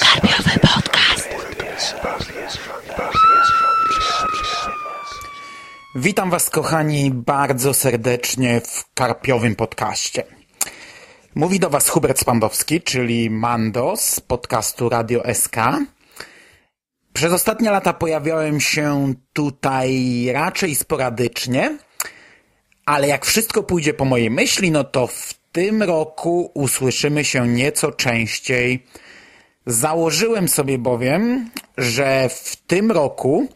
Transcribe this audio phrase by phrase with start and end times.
[0.00, 1.28] Karpiowy podcast.
[5.94, 10.24] Witam Was, kochani, bardzo serdecznie w Karpiowym podcaście.
[11.34, 15.56] Mówi do Was Hubert Spandowski, czyli Mando z podcastu Radio SK.
[17.12, 21.78] Przez ostatnie lata pojawiałem się tutaj raczej sporadycznie,
[22.86, 27.92] ale jak wszystko pójdzie po mojej myśli, no to w tym roku usłyszymy się nieco
[27.92, 28.86] częściej.
[29.66, 33.48] Założyłem sobie bowiem, że w tym roku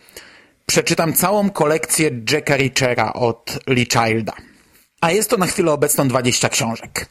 [0.66, 4.32] przeczytam całą kolekcję Jacka Richera od Lee Childa.
[5.00, 7.06] A jest to na chwilę obecną 20 książek.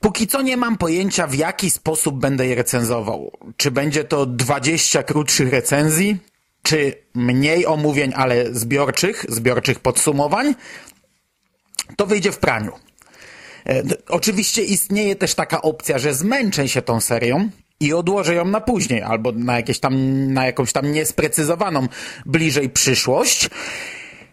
[0.00, 3.32] Póki co nie mam pojęcia, w jaki sposób będę je recenzował.
[3.56, 6.16] Czy będzie to 20 krótszych recenzji,
[6.62, 10.54] czy mniej omówień, ale zbiorczych, zbiorczych podsumowań,
[11.96, 12.72] to wyjdzie w praniu.
[13.66, 18.60] E, Oczywiście istnieje też taka opcja, że zmęczę się tą serią i odłożę ją na
[18.60, 19.94] później, albo na, jakieś tam,
[20.32, 21.88] na jakąś tam niesprecyzowaną
[22.26, 23.50] bliżej przyszłość.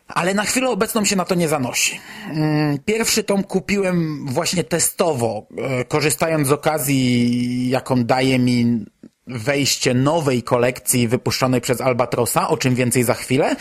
[0.07, 1.99] Ale na chwilę obecną się na to nie zanosi.
[2.29, 8.85] Mm, Pierwszy tom kupiłem właśnie testowo, e, korzystając z okazji, jaką daje mi
[9.27, 13.55] wejście nowej kolekcji wypuszczonej przez Albatrosa, o czym więcej za chwilę.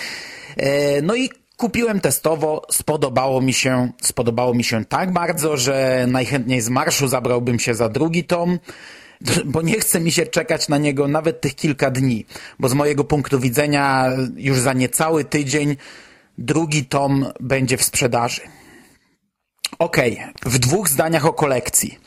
[0.56, 6.60] E, No i kupiłem testowo, spodobało mi się, spodobało mi się tak bardzo, że najchętniej
[6.60, 8.58] z marszu zabrałbym się za drugi tom,
[9.44, 12.26] bo nie chce mi się czekać na niego nawet tych kilka dni,
[12.58, 15.76] bo z mojego punktu widzenia już za niecały tydzień
[16.38, 18.40] drugi tom będzie w sprzedaży.
[19.78, 21.98] Okej, w dwóch zdaniach o kolekcji.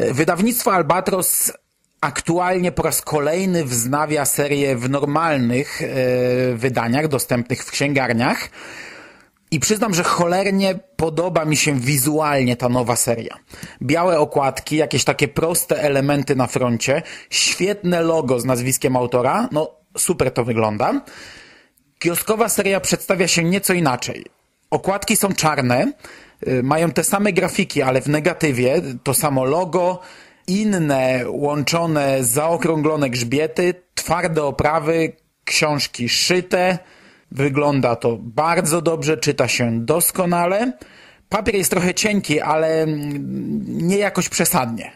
[0.00, 1.52] Wydawnictwo Albatros
[2.00, 5.86] aktualnie po raz kolejny wznawia serię w normalnych e,
[6.54, 8.48] wydaniach dostępnych w księgarniach.
[9.50, 13.36] I przyznam, że cholernie podoba mi się wizualnie ta nowa seria.
[13.82, 20.32] Białe okładki, jakieś takie proste elementy na froncie, świetne logo z nazwiskiem autora, no super
[20.32, 21.00] to wygląda.
[21.98, 24.24] Kioskowa seria przedstawia się nieco inaczej.
[24.70, 25.92] Okładki są czarne,
[26.48, 30.00] y, mają te same grafiki, ale w negatywie, to samo logo,
[30.46, 35.12] inne łączone, zaokrąglone grzbiety, twarde oprawy,
[35.44, 36.78] książki szyte.
[37.30, 40.72] Wygląda to bardzo dobrze, czyta się doskonale.
[41.28, 42.86] Papier jest trochę cienki, ale
[43.66, 44.92] nie jakoś przesadnie.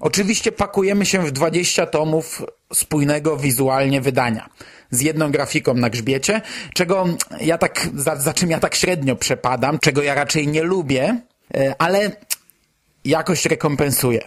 [0.00, 2.42] Oczywiście pakujemy się w 20 tomów
[2.72, 4.48] spójnego wizualnie wydania.
[4.90, 6.40] Z jedną grafiką na grzbiecie,
[6.74, 7.06] czego
[7.40, 11.20] ja tak, za, za czym ja tak średnio przepadam, czego ja raczej nie lubię,
[11.54, 12.10] e, ale
[13.04, 14.20] jakoś rekompensuję.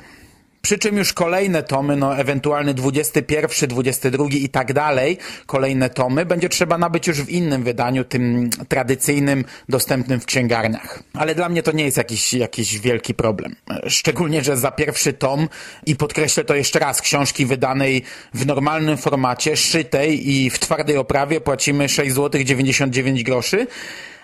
[0.61, 6.49] Przy czym już kolejne tomy, no ewentualny 21, 22 i tak dalej, kolejne tomy będzie
[6.49, 11.03] trzeba nabyć już w innym wydaniu, tym tradycyjnym, dostępnym w księgarniach.
[11.13, 13.55] Ale dla mnie to nie jest jakiś, jakiś wielki problem.
[13.87, 15.49] Szczególnie, że za pierwszy tom,
[15.85, 21.41] i podkreślę to jeszcze raz, książki wydanej w normalnym formacie, szytej i w twardej oprawie
[21.41, 23.67] płacimy 6 zł 99 groszy,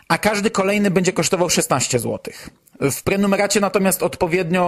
[0.08, 2.34] a każdy kolejny będzie kosztował 16 zł.
[2.82, 4.64] W prenumeracie natomiast odpowiednio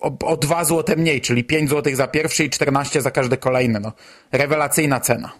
[0.00, 3.80] o, o 2 zł mniej, czyli 5 zł za pierwszy i 14 za każdy kolejny.
[3.80, 3.92] No,
[4.32, 5.32] rewelacyjna cena.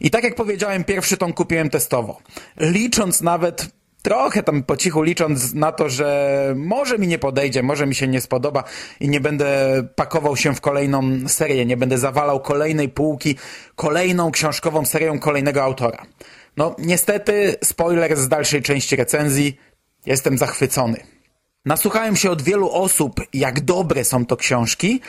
[0.00, 2.18] I tak jak powiedziałem, pierwszy tom kupiłem testowo.
[2.56, 3.68] Licząc nawet
[4.02, 8.08] trochę tam po cichu licząc na to, że może mi nie podejdzie, może mi się
[8.08, 8.64] nie spodoba
[9.00, 9.48] i nie będę
[9.94, 13.36] pakował się w kolejną serię, nie będę zawalał kolejnej półki
[13.74, 16.06] kolejną książkową serią kolejnego autora.
[16.56, 19.56] No, niestety, spoiler z dalszej części recenzji,
[20.06, 20.96] jestem zachwycony.
[21.64, 25.00] Nasłuchałem się od wielu osób, jak dobre są to książki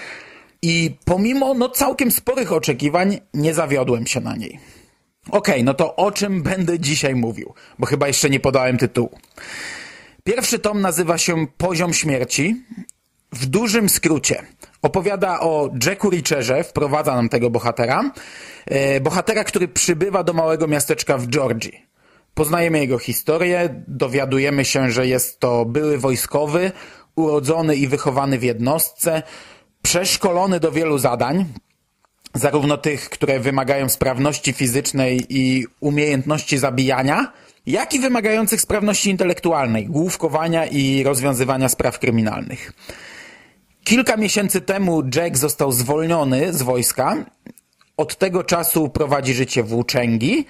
[0.62, 4.60] i pomimo no, całkiem sporych oczekiwań nie zawiodłem się na niej.
[5.32, 9.20] Okej, no to o czym będę dzisiaj mówił, bo chyba jeszcze nie podałem tytułu.
[10.24, 12.64] Pierwszy tom nazywa się Poziom Śmierci.
[13.32, 14.44] W dużym skrócie
[14.82, 18.12] opowiada o Jacku Richerze, wprowadza nam tego bohatera.
[18.66, 21.86] E, bohatera, który przybywa do małego miasteczka w Georgii.
[22.34, 26.72] Poznajemy jego historię, dowiadujemy się, że jest to były wojskowy,
[27.16, 29.24] urodzony i wychowany w jednostce,
[29.82, 31.46] przeszkolony do wielu zadań,
[32.34, 37.34] zarówno tych, które wymagają sprawności fizycznej i umiejętności zabijania,
[37.66, 42.74] jak i wymagających sprawności intelektualnej, główkowania i rozwiązywania spraw kryminalnych.
[43.88, 47.16] Kilka miesięcy temu Jack został zwolniony z wojska.
[47.98, 50.46] Od tego czasu prowadzi życie włóczęgi,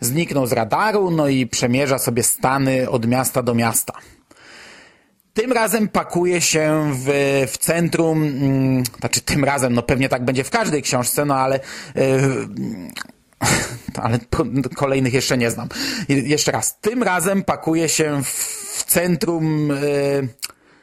[0.00, 3.92] zniknął z radaru, no i przemierza sobie stany od miasta do miasta.
[5.34, 7.08] Tym razem pakuje się w,
[7.52, 11.60] w centrum, mm, znaczy tym razem, no pewnie tak będzie w każdej książce, no ale,
[11.94, 12.02] yy,
[14.02, 14.44] ale po,
[14.74, 15.68] kolejnych jeszcze nie znam.
[16.08, 18.28] Jeszcze raz, tym razem pakuje się w,
[18.78, 20.28] w centrum yy,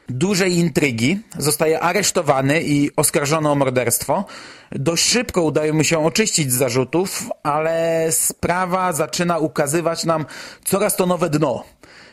[0.08, 4.24] dużej intrygi, zostaje aresztowany i oskarżony o morderstwo.
[4.72, 10.26] Dość szybko udaje mu się oczyścić z zarzutów, ale sprawa zaczyna ukazywać nam
[10.64, 11.64] coraz to nowe dno.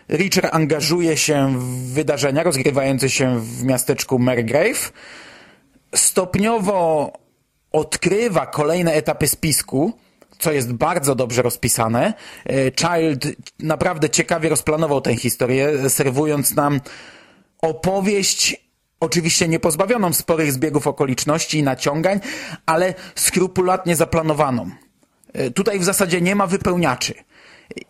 [0.09, 4.93] Richard angażuje się w wydarzenia rozgrywające się w miasteczku Mergrave.
[5.95, 7.11] Stopniowo
[7.71, 9.93] odkrywa kolejne etapy spisku,
[10.39, 12.13] co jest bardzo dobrze rozpisane.
[12.45, 16.81] E, Child naprawdę ciekawie rozplanował tę historię, serwując nam
[17.65, 18.65] opowieść
[18.99, 22.19] oczywiście nie pozbawioną sporych zbiegów okoliczności i naciągań,
[22.65, 24.69] ale skrupulatnie zaplanowaną.
[25.33, 27.13] E, tutaj w zasadzie nie ma wypełniaczy.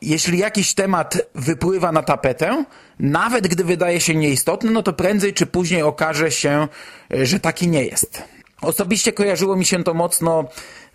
[0.02, 2.66] Jeśli jakiś temat wypływa na tapetę,
[3.00, 6.68] nawet gdy wydaje się nieistotny, no to prędzej czy później okaże się,
[7.14, 8.24] e, że taki nie jest.
[8.62, 10.46] Osobiście kojarzyło mi się to mocno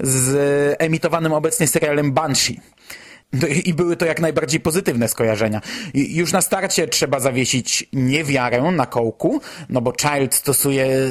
[0.00, 2.60] z emitowanym obecnie serialem Banshee.
[3.32, 5.60] No I były to jak najbardziej pozytywne skojarzenia.
[5.94, 11.10] Już na starcie trzeba zawiesić niewiarę na kołku, no bo Child stosuje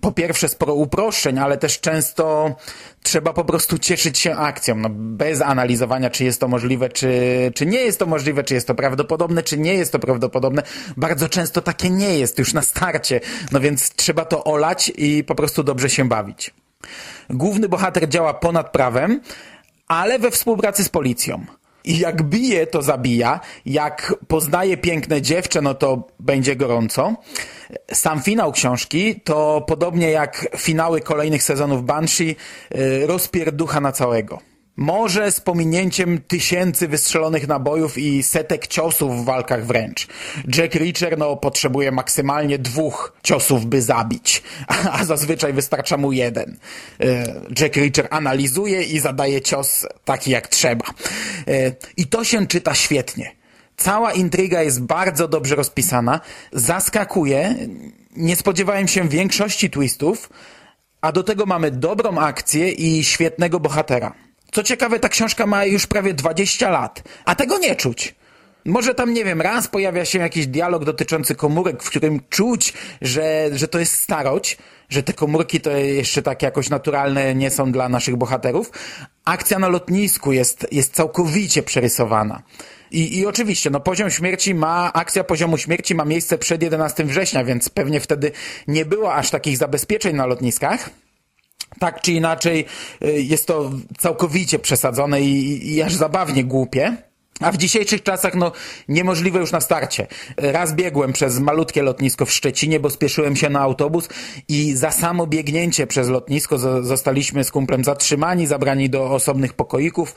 [0.00, 2.54] po pierwsze sporo uproszczeń, ale też często
[3.02, 7.12] trzeba po prostu cieszyć się akcją, no bez analizowania, czy jest to możliwe, czy,
[7.54, 10.62] czy nie jest to możliwe, czy jest to prawdopodobne, czy nie jest to prawdopodobne.
[10.96, 13.20] Bardzo często takie nie jest już na starcie,
[13.52, 16.54] no więc trzeba to olać i po prostu dobrze się bawić.
[17.30, 19.20] Główny bohater działa ponad prawem,
[19.90, 21.44] ale we współpracy z policją.
[21.84, 23.40] I jak bije, to zabija.
[23.66, 27.14] Jak poznaje piękne dziewczę, no to będzie gorąco.
[27.92, 32.36] Sam finał książki to podobnie jak finały kolejnych sezonów Banshee
[32.74, 34.49] y, rozpierducha na całego.
[34.80, 40.06] Może z pominięciem tysięcy wystrzelonych nabojów i setek ciosów w walkach wręcz.
[40.56, 44.42] Jack Reacher no, potrzebuje maksymalnie dwóch ciosów, by zabić,
[44.92, 46.56] a zazwyczaj wystarcza mu jeden.
[47.00, 47.06] E,
[47.60, 50.86] Jack Reacher analizuje i zadaje cios taki jak trzeba.
[51.48, 53.32] E, I to się czyta świetnie.
[53.76, 56.20] Cała intryga jest bardzo dobrze rozpisana,
[56.52, 57.54] zaskakuje,
[58.16, 60.30] nie spodziewałem się większości twistów,
[61.00, 64.29] a do tego mamy dobrą akcję i świetnego bohatera.
[64.52, 68.14] Co ciekawe, ta książka ma już prawie 20 lat, a tego nie czuć.
[68.64, 73.50] Może tam, nie wiem, raz pojawia się jakiś dialog dotyczący komórek, w którym czuć, że,
[73.52, 74.58] że to jest starość,
[74.88, 78.70] że te komórki to jeszcze tak jakoś naturalne nie są dla naszych bohaterów.
[79.24, 82.42] Akcja na lotnisku jest, jest całkowicie przerysowana.
[82.90, 87.44] I, I oczywiście, no poziom śmierci ma, akcja poziomu śmierci ma miejsce przed 11 września,
[87.44, 88.32] więc pewnie wtedy
[88.68, 90.90] nie było aż takich zabezpieczeń na lotniskach
[91.80, 92.64] tak czy inaczej
[93.04, 96.96] y, jest to całkowicie przesadzone i, i aż zabawnie głupie.
[97.40, 98.52] A w dzisiejszych czasach, no,
[98.88, 100.06] niemożliwe już na starcie.
[100.36, 104.08] Raz biegłem przez malutkie lotnisko w Szczecinie, bo spieszyłem się na autobus
[104.48, 110.14] i za samo biegnięcie przez lotnisko zostaliśmy z kumplem zatrzymani, zabrani do osobnych pokoików.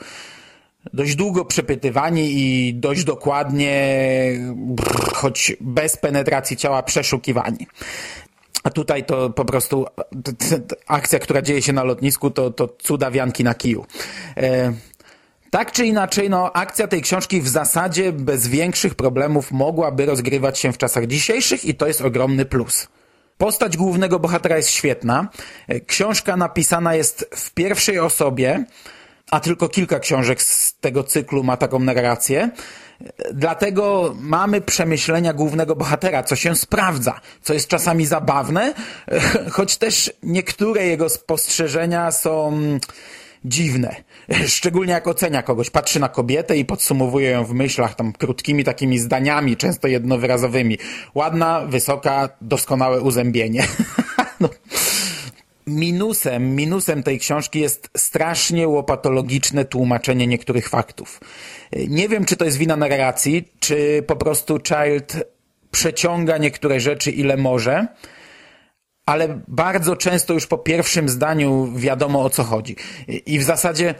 [0.92, 3.74] Dość długo przepytywani i dość dokładnie,
[5.14, 7.66] choć bez penetracji ciała, przeszukiwani.
[8.64, 9.86] A tutaj to po prostu
[10.86, 13.86] akcja, która dzieje się na lotnisku, to, to cuda wianki na kiju.
[14.36, 14.72] E,
[15.50, 20.72] tak czy inaczej, no, akcja tej książki w zasadzie bez większych problemów mogłaby rozgrywać się
[20.72, 22.88] w czasach dzisiejszych i to jest ogromny plus.
[23.38, 25.28] Postać głównego bohatera jest świetna.
[25.68, 28.64] E, książka napisana jest w pierwszej osobie,
[29.30, 32.50] a tylko kilka książek z tego cyklu ma taką narrację.
[33.32, 38.74] Dlatego mamy przemyślenia głównego bohatera, co się sprawdza, co jest czasami zabawne,
[39.56, 42.52] choć też niektóre jego spostrzeżenia są
[43.44, 43.96] dziwne.
[44.46, 48.98] Szczególnie jak ocenia kogoś, patrzy na kobietę i podsumowuje ją w myślach tam krótkimi takimi
[48.98, 50.78] zdaniami, często jednowyrazowymi.
[51.14, 53.66] Ładna, wysoka, doskonałe uzębienie.
[54.40, 54.48] no.
[55.66, 61.20] Minusem, minusem tej książki jest strasznie łopatologiczne tłumaczenie niektórych faktów.
[61.88, 65.24] Nie wiem, czy to jest wina narracji, czy po prostu Child
[65.70, 67.86] przeciąga niektóre rzeczy ile może,
[69.06, 72.76] ale bardzo często już po pierwszym zdaniu wiadomo o co chodzi.
[73.26, 73.94] I w zasadzie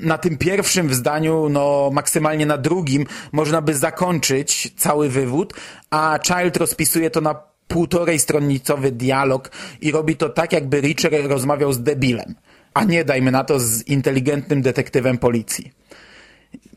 [0.00, 5.54] na tym pierwszym zdaniu, no maksymalnie na drugim, można by zakończyć cały wywód,
[5.90, 9.50] a Child rozpisuje to na półtorej stronnicowy dialog
[9.80, 12.34] i robi to tak, jakby Richard rozmawiał z debilem,
[12.74, 15.72] a nie, dajmy na to, z inteligentnym detektywem policji.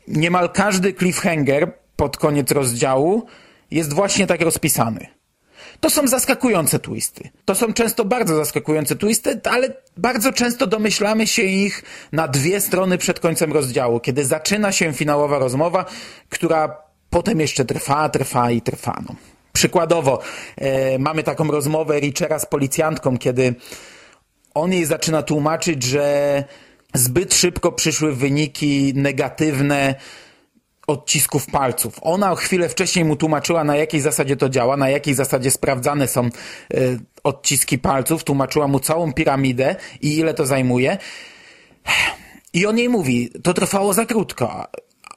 [0.08, 3.26] Niemal każdy cliffhanger pod koniec rozdziału
[3.70, 5.06] jest właśnie tak rozpisany.
[5.80, 7.30] To są zaskakujące twisty.
[7.44, 12.98] To są często bardzo zaskakujące twisty, ale bardzo często domyślamy się ich na dwie strony
[12.98, 15.84] przed końcem rozdziału, kiedy zaczyna się finałowa rozmowa,
[16.28, 16.76] która
[17.10, 19.02] potem jeszcze trwa, trwa i trwa.
[19.08, 19.14] No.
[19.56, 20.18] Przykładowo,
[20.56, 23.54] e, mamy taką rozmowę Richera z policjantką, kiedy
[24.54, 26.44] on jej zaczyna tłumaczyć, że
[26.94, 29.94] zbyt szybko przyszły wyniki negatywne
[30.86, 31.98] odcisków palców.
[32.02, 36.26] Ona chwilę wcześniej mu tłumaczyła, na jakiej zasadzie to działa, na jakiej zasadzie sprawdzane są
[36.74, 40.98] y, odciski palców, tłumaczyła mu całą piramidę i ile to zajmuje.
[42.52, 44.66] I on jej mówi, to trwało za krótko.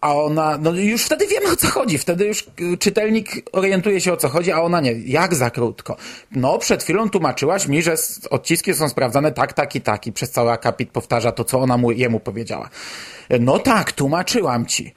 [0.02, 2.46] A ona, no już wtedy wiemy o co chodzi, wtedy już
[2.80, 4.92] czytelnik orientuje się o co chodzi, a ona nie.
[4.92, 5.98] Jak za krótko?
[6.32, 7.96] No, przed chwilą tłumaczyłaś mi, że
[8.30, 11.78] odciski są sprawdzane tak, tak i tak i przez cały akapit powtarza to, co ona
[11.78, 12.70] mu, jemu powiedziała.
[13.40, 14.94] No tak, tłumaczyłam ci.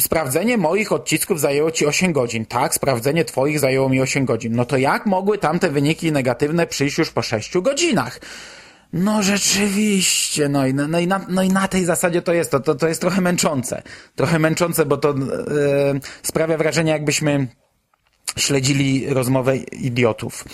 [0.00, 2.46] Sprawdzenie moich odcisków zajęło ci 8 godzin.
[2.46, 4.56] Tak, sprawdzenie twoich zajęło mi 8 godzin.
[4.56, 8.20] No to jak mogły tamte wyniki negatywne przyjść już po 6 godzinach?
[8.92, 12.60] No rzeczywiście, no i, no, i na, no i na tej zasadzie to jest, to,
[12.60, 13.82] to, to jest trochę męczące.
[14.16, 15.14] Trochę męczące, bo to e,
[16.22, 17.46] sprawia wrażenie, jakbyśmy
[18.36, 20.44] śledzili rozmowę idiotów.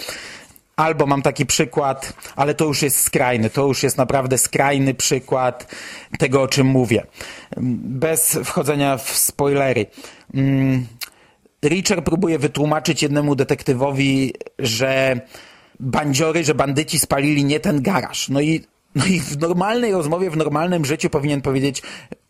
[0.76, 5.75] Albo mam taki przykład, ale to już jest skrajny, to już jest naprawdę skrajny przykład
[6.18, 7.07] tego, o czym mówię.
[7.57, 9.87] Bez wchodzenia w spoilery.
[10.35, 10.87] Mm,
[11.64, 15.21] Richard próbuje wytłumaczyć jednemu detektywowi, że
[15.81, 18.29] bandziory, że bandyci spalili nie ten garaż.
[18.29, 21.83] No i, no i w normalnej rozmowie, w normalnym życiu powinien powiedzieć,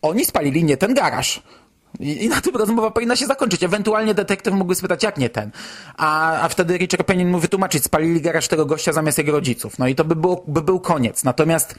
[0.03, 1.43] oni spalili nie ten garaż.
[2.01, 3.63] I, I, na tym rozmowa powinna się zakończyć.
[3.63, 5.51] Ewentualnie detektyw mógłby spytać, jak nie ten.
[5.97, 9.79] A, a wtedy Richard powinien mu wytłumaczyć, spalili garaż tego gościa zamiast jego rodziców.
[9.79, 11.25] No i to by, było, by był koniec.
[11.25, 11.75] Natomiast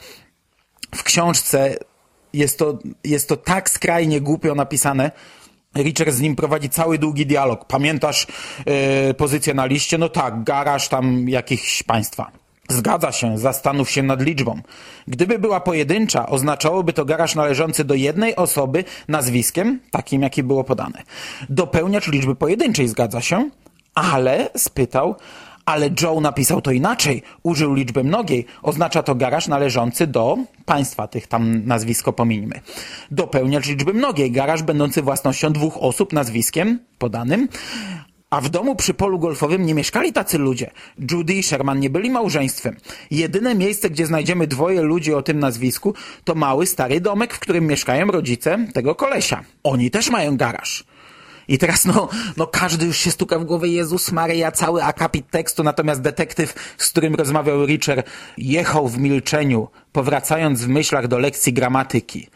[0.96, 1.78] w książce
[2.34, 5.12] jest to, jest to tak skrajnie głupio napisane,
[5.78, 7.66] Richard z nim prowadzi cały długi dialog.
[7.66, 8.28] Pamiętasz
[9.08, 9.98] yy, pozycję na liście?
[9.98, 12.32] No tak, garaż tam jakichś państwa.
[12.70, 14.62] Zgadza się, zastanów się nad liczbą.
[15.08, 21.04] Gdyby była pojedyncza, oznaczałoby to garaż należący do jednej osoby nazwiskiem, takim jakie było podane.
[21.50, 23.50] Dopełniacz liczby pojedynczej zgadza się,
[23.96, 25.16] ale, spytał,
[25.70, 27.24] ale Joe napisał to inaczej.
[27.44, 28.46] Użył liczby mnogiej.
[28.62, 32.62] Oznacza to garaż należący do państwa, tych tam nazwisko pomińmy.
[33.12, 34.32] Dopełniacz liczby mnogiej.
[34.32, 37.48] Garaż będący własnością dwóch osób nazwiskiem podanym.
[38.30, 40.72] A w domu przy polu golfowym nie mieszkali tacy ludzie.
[41.12, 42.76] Judy i Sherman nie byli małżeństwem.
[43.12, 47.68] Jedyne miejsce, gdzie znajdziemy dwoje ludzi o tym nazwisku, to mały stary domek, w którym
[47.68, 49.44] mieszkają rodzice tego kolesia.
[49.64, 50.84] Oni też mają garaż.
[51.50, 55.64] I teraz no, no każdy już się stuka w głowę Jezus Maria, cały akapit tekstu,
[55.64, 62.28] natomiast detektyw, z którym rozmawiał Richard, jechał w milczeniu, powracając w myślach do lekcji gramatyki.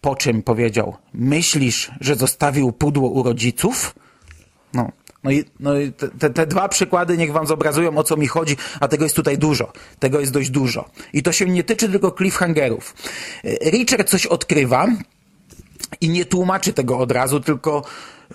[0.00, 3.94] Po czym powiedział, myślisz, że zostawił pudło u rodziców?
[4.74, 4.92] No,
[5.24, 8.56] no i, no i te, te, dwa przykłady niech wam zobrazują, o co mi chodzi,
[8.80, 9.72] a tego jest tutaj dużo.
[9.98, 10.90] Tego jest dość dużo.
[11.12, 12.94] I to się nie tyczy tylko cliffhangerów.
[13.64, 14.86] Richard coś odkrywa
[16.00, 17.82] i nie tłumaczy tego od razu, tylko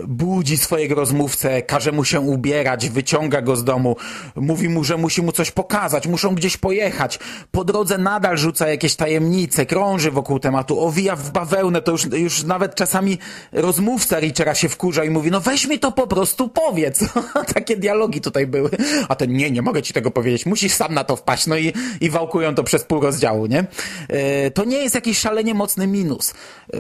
[0.08, 3.96] budzi swojego rozmówcę, każe mu się ubierać, wyciąga go z domu,
[4.36, 7.20] mówi mu, że musi mu coś pokazać, muszą gdzieś pojechać.
[7.52, 12.44] Po drodze nadal rzuca jakieś tajemnice, krąży wokół tematu, owija w bawełnę, to już, już
[12.44, 13.18] nawet czasami
[13.52, 17.00] rozmówca Richera się wkurza i mówi, no weź mi to po prostu powiedz.
[17.56, 18.70] Takie dialogi tutaj były.
[19.10, 21.48] A ten, nie, nie mogę ci tego powiedzieć, musisz sam na to wpaść.
[21.48, 23.66] No i, i wałkują to przez pół rozdziału, nie?
[24.10, 26.34] E, to nie jest jakiś szalenie mocny minus,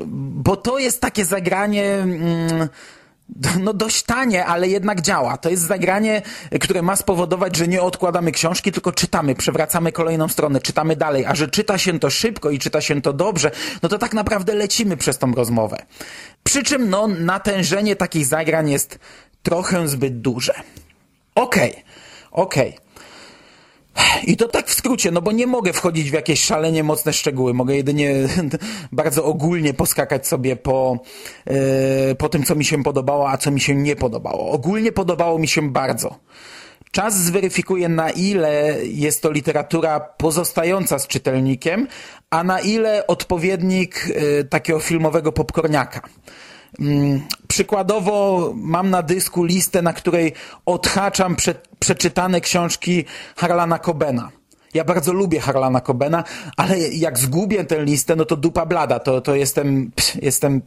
[0.08, 1.94] bo to jest takie zagranie...
[1.94, 2.70] Mm,
[3.60, 5.38] no dość tanie, ale jednak działa.
[5.38, 6.22] To jest zagranie,
[6.62, 11.36] które ma spowodować, że nie odkładamy książki, tylko czytamy, przewracamy kolejną stronę, czytamy dalej, a
[11.36, 13.52] że czyta się to szybko i czyta się to dobrze,
[13.84, 15.78] no to tak naprawdę lecimy przez tą rozmowę.
[16.44, 19.00] Przy czym no natężenie takich zagrań jest
[19.44, 20.54] trochę zbyt duże.
[21.36, 21.84] Okej, okay,
[22.32, 22.70] okej.
[22.70, 22.87] Okay.
[24.24, 27.54] I to tak w skrócie, no bo nie mogę wchodzić w jakieś szalenie mocne szczegóły.
[27.54, 28.14] Mogę jedynie
[28.92, 31.00] bardzo ogólnie poskakać sobie po,
[31.46, 34.52] yy, po tym, co mi się podobało, a co mi się nie podobało.
[34.52, 36.20] Ogólnie podobało mi się bardzo.
[36.92, 41.88] Czas zweryfikuje, na ile jest to literatura pozostająca z czytelnikiem,
[42.30, 46.02] a na ile odpowiednik yy, takiego filmowego popcorniaka.
[46.80, 50.34] Mm, przykładowo mam na dysku listę, na której
[50.66, 53.06] odhaczam prze, przeczytane książki
[53.36, 54.32] Harlana Cobena.
[54.74, 56.24] Ja bardzo lubię Harlana Cobena,
[56.58, 59.92] ale jak zgubię tę listę, no to dupa blada, to, to jestem,
[60.22, 60.62] jestem,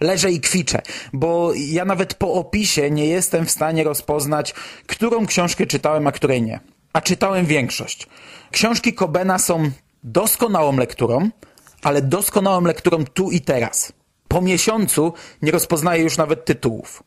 [0.00, 0.82] leżę i kwiczę,
[1.12, 4.54] bo ja nawet po opisie nie jestem w stanie rozpoznać,
[4.86, 6.60] którą książkę czytałem, a której nie.
[6.92, 8.06] A czytałem większość.
[8.50, 9.70] Książki Cobena są
[10.04, 11.30] doskonałą lekturą,
[11.82, 13.92] ale doskonałą lekturą tu i teraz
[14.36, 15.12] po miesiącu
[15.42, 17.02] nie rozpoznaję już nawet tytułów.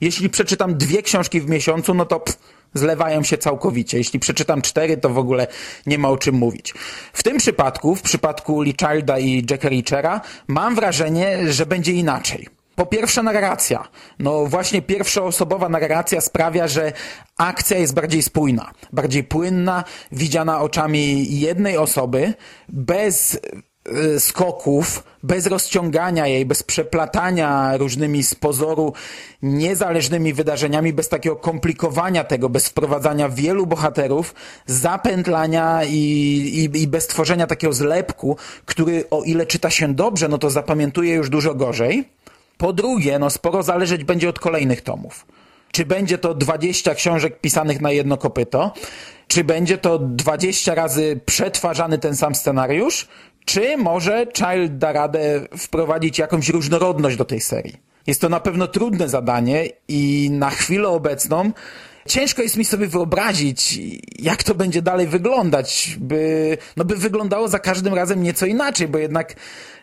[0.00, 2.38] Jeśli przeczytam dwie książki w miesiącu, no to pff,
[2.74, 3.98] zlewają się całkowicie.
[3.98, 5.46] Jeśli przeczytam cztery, to w ogóle
[5.86, 6.74] nie ma o czym mówić.
[7.12, 12.48] W tym przypadku, w przypadku Lee Childa i Jacka Reachera, mam wrażenie, że będzie inaczej.
[12.74, 13.88] Po pierwsze narracja.
[14.18, 16.92] No właśnie pierwszoosobowa narracja sprawia, że
[17.38, 22.34] akcja jest bardziej spójna, bardziej płynna, widziana oczami jednej osoby,
[22.68, 23.38] bez
[24.18, 28.92] skoków, bez rozciągania jej, bez przeplatania różnymi z pozoru
[29.42, 34.34] niezależnymi wydarzeniami, bez takiego komplikowania tego, bez wprowadzania wielu bohaterów,
[34.66, 35.96] zapętlania i,
[36.74, 41.14] i, i bez tworzenia takiego zlepku, który o ile czyta się dobrze, no to zapamiętuje
[41.14, 42.08] już dużo gorzej.
[42.58, 45.26] Po drugie, no sporo zależeć będzie od kolejnych tomów.
[45.72, 48.72] Czy będzie to 20 książek pisanych na jedno kopyto,
[49.28, 53.08] czy będzie to 20 razy przetwarzany ten sam scenariusz,
[53.46, 57.76] czy może Child da radę wprowadzić jakąś różnorodność do tej serii.
[58.06, 61.52] Jest to na pewno trudne zadanie i na chwilę obecną
[62.06, 63.80] ciężko jest mi sobie wyobrazić,
[64.18, 68.98] jak to będzie dalej wyglądać, by, no by wyglądało za każdym razem nieco inaczej, bo
[68.98, 69.34] jednak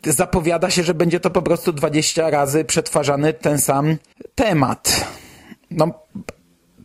[0.05, 3.98] zapowiada się, że będzie to po prostu 20 razy przetwarzany ten sam
[4.36, 5.08] temat.
[5.72, 6.03] No,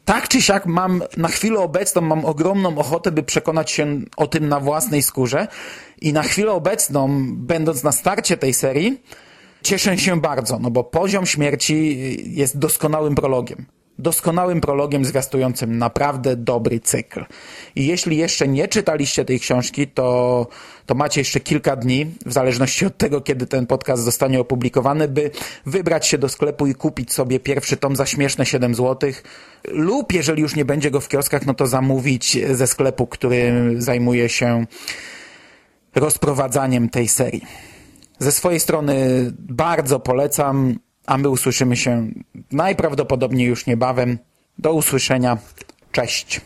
[0.09, 4.49] tak czy siak mam, na chwilę obecną mam ogromną ochotę, by przekonać się o tym
[4.49, 5.49] na własnej skórze.
[6.01, 9.03] I na chwilę obecną, będąc na starcie tej serii,
[9.63, 11.97] cieszę się bardzo, no bo poziom śmierci
[12.37, 17.25] jest doskonałym prologiem doskonałym prologiem zwiastującym naprawdę dobry cykl.
[17.77, 20.47] I jeśli jeszcze nie czytaliście tej książki, to,
[20.87, 25.31] to macie jeszcze kilka dni, w zależności od tego, kiedy ten podcast zostanie opublikowany, by
[25.67, 29.11] wybrać się do sklepu i kupić sobie pierwszy tom za śmieszne 7 zł.
[29.69, 34.29] Lub jeżeli już nie będzie go w kioskach, no to zamówić ze sklepu, który zajmuje
[34.29, 34.67] się
[35.95, 37.45] rozprowadzaniem tej serii.
[38.19, 38.97] Ze swojej strony
[39.39, 40.79] bardzo polecam
[41.09, 42.09] a my usłyszymy się
[42.53, 44.19] najprawdopodobniej już niebawem.
[44.59, 45.39] Do usłyszenia.
[45.93, 46.41] Cześć.